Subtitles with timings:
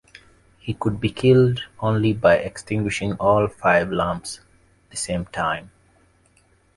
[0.57, 4.39] He could be killed only by extinguishing all five lamps
[4.89, 5.69] the same time.